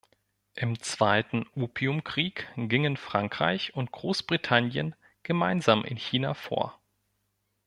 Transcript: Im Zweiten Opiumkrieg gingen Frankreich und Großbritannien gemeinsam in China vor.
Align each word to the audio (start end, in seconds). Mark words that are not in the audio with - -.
Im 0.55 0.79
Zweiten 0.81 1.45
Opiumkrieg 1.55 2.49
gingen 2.57 2.97
Frankreich 2.97 3.75
und 3.75 3.91
Großbritannien 3.91 4.95
gemeinsam 5.21 5.85
in 5.85 5.95
China 5.95 6.33
vor. 6.33 6.79